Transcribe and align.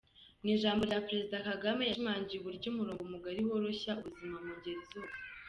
Mu 0.41 0.47
ijambo 0.55 0.81
rye 0.83 0.99
Perezida 1.07 1.45
Kagame 1.49 1.81
yashimangiye 1.83 2.39
uburyo 2.39 2.67
umurongo 2.69 3.03
mugari 3.13 3.41
woroshya 3.49 3.91
ubuzima 3.99 4.37
mu 4.45 4.51
ngeri 4.57 4.81
zose. 4.91 5.19